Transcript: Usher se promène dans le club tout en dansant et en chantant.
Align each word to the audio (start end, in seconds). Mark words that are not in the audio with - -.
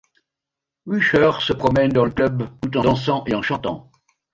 Usher 0.87 1.29
se 1.41 1.53
promène 1.53 1.91
dans 1.91 2.05
le 2.05 2.09
club 2.09 2.49
tout 2.59 2.75
en 2.75 2.81
dansant 2.81 3.23
et 3.27 3.35
en 3.35 3.43
chantant. 3.43 3.91